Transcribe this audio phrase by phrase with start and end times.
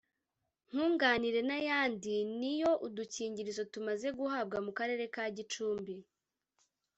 [0.69, 5.95] Nkunganire n’ayandi niyo udukingirizo tumaze guhabwa mu Karere ka Gicumbi